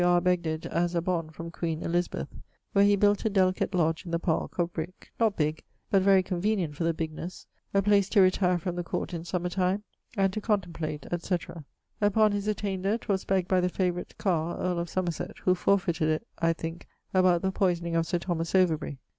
R. 0.03 0.19
begged 0.19 0.65
as 0.65 0.95
a 0.95 1.01
bôn 1.03 1.31
from 1.31 1.51
queen 1.51 1.83
Elizabeth: 1.83 2.29
where 2.73 2.83
he 2.83 2.95
built 2.95 3.23
a 3.23 3.29
delicate 3.29 3.75
lodge 3.75 4.03
in 4.03 4.09
the 4.09 4.17
park, 4.17 4.57
of 4.57 4.73
brick, 4.73 5.11
not 5.19 5.37
big, 5.37 5.61
but 5.91 6.01
very 6.01 6.23
convenient 6.23 6.75
for 6.75 6.83
the 6.83 6.91
bignes, 6.91 7.45
a 7.71 7.83
place 7.83 8.09
to 8.09 8.19
retire 8.21 8.57
from 8.57 8.75
the 8.75 8.83
Court 8.83 9.13
in 9.13 9.23
summer 9.25 9.49
time, 9.49 9.83
and 10.17 10.33
to 10.33 10.41
contemplate, 10.41 11.05
etc. 11.11 11.65
Upon 12.01 12.31
his 12.31 12.47
attainder, 12.47 12.97
'twas 12.97 13.25
begged 13.25 13.47
by 13.47 13.61
the 13.61 13.69
favorite 13.69 14.17
Carr, 14.17 14.57
earl 14.57 14.79
of 14.79 14.89
Somerset, 14.89 15.37
who 15.43 15.53
forfeited 15.53 16.09
it 16.09 16.25
(I 16.39 16.53
thinke) 16.53 16.87
about 17.13 17.43
the 17.43 17.51
poysoning 17.51 17.95
of 17.95 18.07
Sir 18.07 18.17
Thomas 18.17 18.55
Overbury. 18.55 18.97